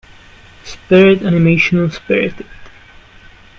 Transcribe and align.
Spirit 0.63 1.21
animation 1.21 1.87
Spirited. 1.91 2.47